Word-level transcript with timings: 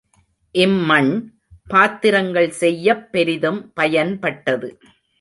இம்மண் 0.55 1.11
பாத்திரங்கள் 1.67 2.49
செய்யப் 2.49 3.11
பெரிதும் 3.11 3.71
பயன்பட்டது. 3.75 4.69